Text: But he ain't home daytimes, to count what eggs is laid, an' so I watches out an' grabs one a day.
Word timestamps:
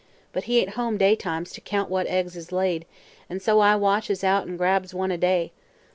But 0.33 0.45
he 0.45 0.59
ain't 0.59 0.71
home 0.71 0.97
daytimes, 0.97 1.51
to 1.53 1.61
count 1.61 1.87
what 1.91 2.07
eggs 2.07 2.35
is 2.35 2.51
laid, 2.51 2.87
an' 3.29 3.39
so 3.39 3.59
I 3.59 3.75
watches 3.75 4.23
out 4.23 4.47
an' 4.47 4.57
grabs 4.57 4.95
one 4.95 5.11
a 5.11 5.17
day. 5.19 5.51